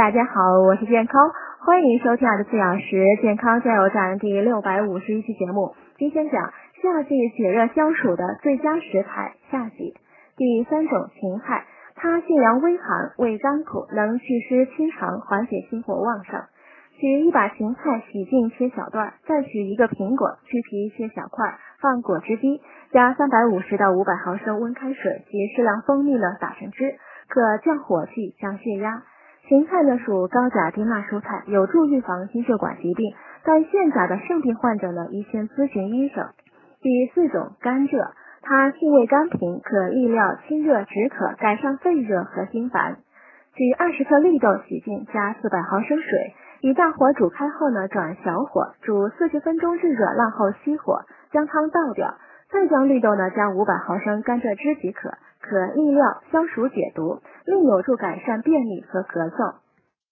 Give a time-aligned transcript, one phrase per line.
[0.00, 5.74] 大家好，我是健康，欢迎收听二十四小时健康加油站第六百五十一期节目。
[5.98, 9.92] 今天讲夏季解热消暑的最佳食材——夏季。
[10.38, 11.66] 第三种芹菜，
[11.96, 16.40] 它性凉微寒，味甘苦，能祛湿清肠，缓解心火旺盛。
[16.98, 26.94] 取一把芹菜，洗净切小段，再取一个苹果，去皮切小块，放果汁机，加三百五十到五百毫升温开水及适量蜂蜜呢，打成汁，
[27.28, 29.02] 可降火气、降血压。
[29.50, 33.12] 芹菜呢属高钾低钠蔬菜，有助预防心血管疾病，
[33.42, 36.28] 但限钾的肾病患者呢宜先咨询医生。
[36.80, 38.12] 第四种甘蔗，
[38.42, 42.98] 它性味甘平，可利尿清热止渴，改善肺热和心烦。
[43.56, 51.00] 取二十克绿豆洗净，加四百毫升水，以大火煮开后呢转小火煮四十分钟至热烂后熄火，
[51.32, 52.14] 将汤倒掉，
[52.52, 55.10] 再将绿豆呢加五百毫升甘蔗汁即可。
[55.42, 57.18] 可利尿、消暑、解毒，
[57.50, 59.54] 并有助改善便秘和咳嗽。